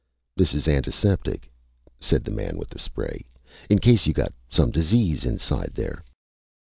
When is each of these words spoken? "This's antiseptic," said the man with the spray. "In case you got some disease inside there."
"This's 0.35 0.67
antiseptic," 0.67 1.47
said 1.99 2.23
the 2.23 2.31
man 2.31 2.57
with 2.57 2.69
the 2.69 2.79
spray. 2.79 3.23
"In 3.69 3.77
case 3.77 4.07
you 4.07 4.13
got 4.13 4.33
some 4.49 4.71
disease 4.71 5.25
inside 5.25 5.73
there." 5.75 6.03